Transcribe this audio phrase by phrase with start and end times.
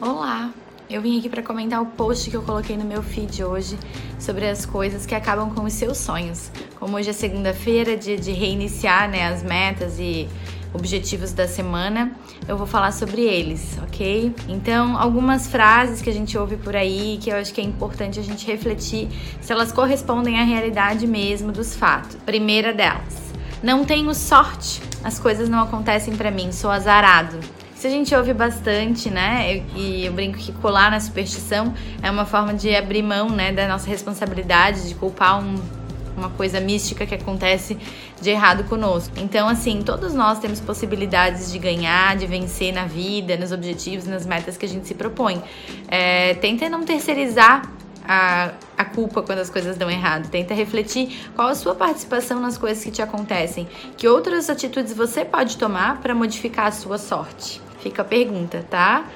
[0.00, 0.52] Olá!
[0.88, 3.76] Eu vim aqui para comentar o post que eu coloquei no meu feed hoje
[4.16, 6.52] sobre as coisas que acabam com os seus sonhos.
[6.78, 10.28] Como hoje é segunda-feira, dia de reiniciar né, as metas e
[10.72, 12.12] objetivos da semana,
[12.46, 14.32] eu vou falar sobre eles, ok?
[14.48, 18.20] Então, algumas frases que a gente ouve por aí que eu acho que é importante
[18.20, 19.08] a gente refletir
[19.40, 22.14] se elas correspondem à realidade mesmo dos fatos.
[22.24, 23.16] Primeira delas:
[23.60, 27.40] Não tenho sorte, as coisas não acontecem para mim, sou azarado.
[27.78, 29.62] Isso a gente ouve bastante, né?
[29.76, 33.68] E eu brinco que colar na superstição é uma forma de abrir mão, né, da
[33.68, 35.54] nossa responsabilidade, de culpar um,
[36.16, 37.78] uma coisa mística que acontece
[38.20, 39.14] de errado conosco.
[39.20, 44.26] Então, assim, todos nós temos possibilidades de ganhar, de vencer na vida, nos objetivos, nas
[44.26, 45.40] metas que a gente se propõe.
[45.86, 47.62] É, tenta não terceirizar
[48.04, 50.28] a, a culpa quando as coisas dão errado.
[50.28, 53.68] Tenta refletir qual a sua participação nas coisas que te acontecem.
[53.96, 57.67] Que outras atitudes você pode tomar para modificar a sua sorte.
[57.88, 59.06] Fica a pergunta, tá?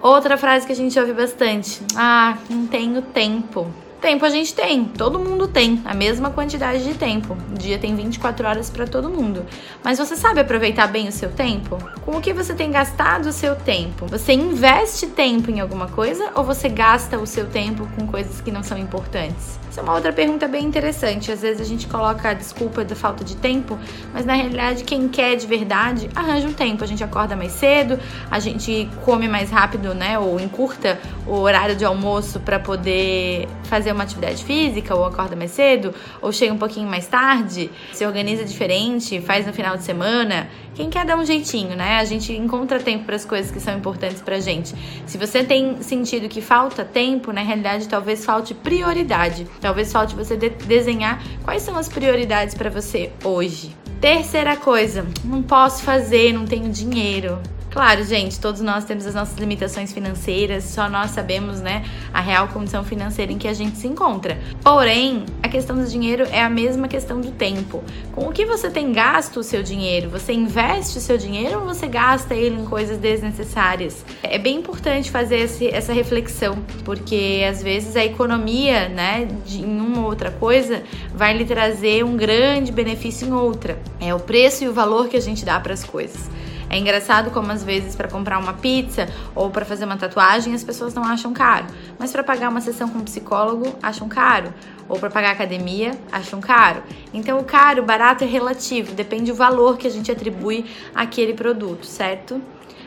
[0.00, 3.66] Outra frase que a gente ouve bastante: Ah, não tenho tempo.
[4.04, 7.34] Tempo a gente tem, todo mundo tem a mesma quantidade de tempo.
[7.50, 9.46] O dia tem 24 horas para todo mundo.
[9.82, 11.78] Mas você sabe aproveitar bem o seu tempo?
[12.02, 14.04] Com o que você tem gastado o seu tempo?
[14.08, 18.52] Você investe tempo em alguma coisa ou você gasta o seu tempo com coisas que
[18.52, 19.58] não são importantes?
[19.70, 21.32] Essa é uma outra pergunta bem interessante.
[21.32, 23.76] Às vezes a gente coloca a desculpa da falta de tempo,
[24.12, 26.84] mas na realidade quem quer de verdade arranja um tempo.
[26.84, 27.98] A gente acorda mais cedo,
[28.30, 33.92] a gente come mais rápido, né, ou encurta o horário de almoço para poder fazer
[33.92, 38.44] uma atividade física, ou acorda mais cedo, ou chega um pouquinho mais tarde, se organiza
[38.44, 40.48] diferente, faz no final de semana.
[40.74, 41.98] Quem quer dar um jeitinho, né?
[41.98, 44.74] A gente encontra tempo para as coisas que são importantes pra gente.
[45.06, 49.46] Se você tem sentido que falta tempo, na realidade talvez falte prioridade.
[49.60, 53.74] Talvez falte você de desenhar quais são as prioridades para você hoje.
[54.00, 57.40] Terceira coisa, não posso fazer, não tenho dinheiro.
[57.74, 62.46] Claro, gente, todos nós temos as nossas limitações financeiras, só nós sabemos, né, a real
[62.46, 64.38] condição financeira em que a gente se encontra.
[64.62, 67.82] Porém, a questão do dinheiro é a mesma questão do tempo.
[68.12, 70.08] Com o que você tem gasto o seu dinheiro?
[70.10, 74.04] Você investe o seu dinheiro ou você gasta ele em coisas desnecessárias?
[74.22, 79.80] É bem importante fazer esse, essa reflexão, porque às vezes a economia, né, de, em
[79.80, 83.76] uma outra coisa vai lhe trazer um grande benefício em outra.
[83.98, 86.30] É o preço e o valor que a gente dá para as coisas.
[86.74, 90.64] É engraçado como às vezes para comprar uma pizza ou para fazer uma tatuagem as
[90.64, 91.66] pessoas não acham caro,
[92.00, 94.52] mas para pagar uma sessão com um psicólogo acham caro,
[94.88, 96.82] ou para pagar academia acham caro.
[97.12, 101.32] Então o caro, o barato é relativo, depende do valor que a gente atribui àquele
[101.32, 102.42] produto, certo?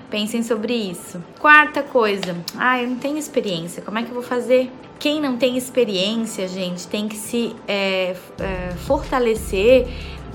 [0.09, 1.23] Pensem sobre isso.
[1.39, 4.69] Quarta coisa, ah, eu não tenho experiência, como é que eu vou fazer?
[4.99, 9.87] Quem não tem experiência, gente, tem que se é, é, fortalecer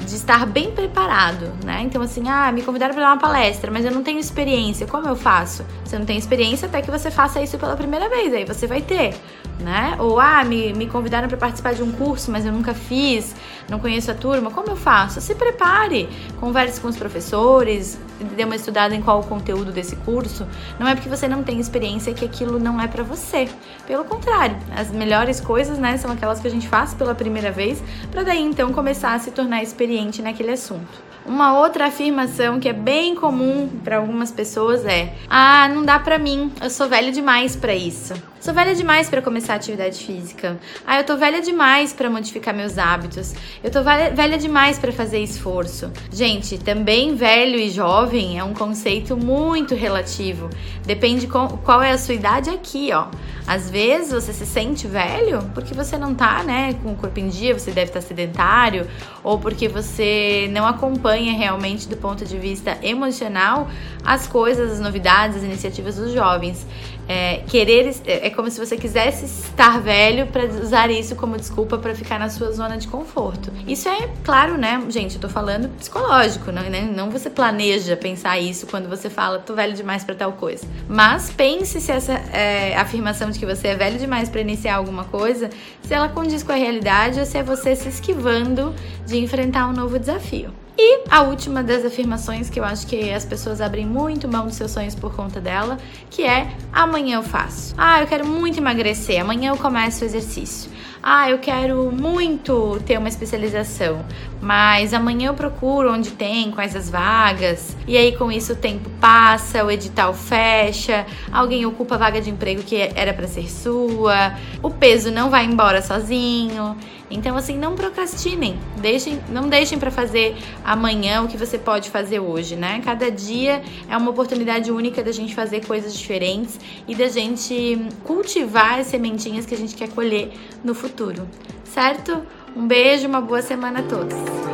[0.05, 1.83] de estar bem preparado, né?
[1.83, 5.09] Então, assim, ah, me convidaram para dar uma palestra, mas eu não tenho experiência, como
[5.09, 5.65] eu faço?
[5.85, 8.83] Você não tem experiência até que você faça isso pela primeira vez, aí você vai
[8.83, 9.15] ter,
[9.63, 9.97] né?
[9.99, 13.35] Ou, ah, me, me convidaram para participar de um curso, mas eu nunca fiz,
[13.69, 15.21] não conheço a turma, como eu faço?
[15.21, 16.09] Se prepare,
[16.41, 17.99] converse com os professores,
[18.37, 20.47] dê uma estudada em qual o conteúdo desse curso.
[20.79, 23.49] Não é porque você não tem experiência que aquilo não é para você.
[23.87, 27.83] Pelo contrário, as melhores coisas, né, são aquelas que a gente faz pela primeira vez,
[28.11, 31.13] para daí então começar a se tornar experiente naquele assunto.
[31.25, 36.19] Uma outra afirmação que é bem comum para algumas pessoas é: "Ah, não dá para
[36.19, 38.32] mim, eu sou velho demais para isso".
[38.43, 40.59] Sou velha demais para começar atividade física.
[40.85, 43.33] Ah, eu tô velha demais para modificar meus hábitos.
[43.63, 45.93] Eu tô velha demais para fazer esforço.
[46.11, 50.51] Gente, também velho e jovem é um conceito muito relativo.
[50.85, 53.07] Depende qual é a sua idade aqui, ó.
[53.47, 57.29] Às vezes você se sente velho porque você não tá, né, com o corpo em
[57.29, 58.87] dia, você deve estar sedentário,
[59.23, 63.69] ou porque você não acompanha realmente do ponto de vista emocional
[64.05, 66.67] as coisas, as novidades, as iniciativas dos jovens.
[67.09, 71.97] É, querer é como se você quisesse estar velho para usar isso como desculpa para
[71.97, 73.53] ficar na sua zona de conforto.
[73.67, 75.17] Isso é claro, né, gente?
[75.17, 76.89] Eu tô falando psicológico, não, né?
[76.95, 80.65] não você planeja pensar isso quando você fala tô velho demais para tal coisa.
[80.89, 85.05] Mas pense se essa é, afirmação de que você é velho demais para iniciar alguma
[85.05, 85.51] coisa,
[85.83, 88.75] se ela condiz com a realidade ou se é você se esquivando
[89.07, 90.53] de enfrentar um novo desafio.
[90.79, 94.55] E a última das afirmações que eu acho que as pessoas abrem muito mão dos
[94.55, 95.79] seus sonhos por conta dela,
[96.11, 97.75] que é amanhã eu faço.
[97.77, 100.71] Ah, eu quero muito emagrecer, amanhã eu começo o exercício.
[101.03, 104.05] Ah, eu quero muito ter uma especialização.
[104.43, 108.91] Mas amanhã eu procuro onde tem, quais as vagas, e aí com isso o tempo
[109.01, 114.37] passa, o edital fecha, alguém ocupa a vaga de emprego que era para ser sua,
[114.61, 116.77] o peso não vai embora sozinho.
[117.09, 120.35] Então assim, não procrastinem, deixem, não deixem para fazer
[120.65, 122.81] amanhã o que você pode fazer hoje, né?
[122.83, 126.59] Cada dia é uma oportunidade única da gente fazer coisas diferentes
[126.89, 130.33] e da gente cultivar as sementinhas que a gente quer colher
[130.65, 131.29] no futuro,
[131.65, 132.23] certo?
[132.55, 134.52] Um beijo, uma boa semana a todos.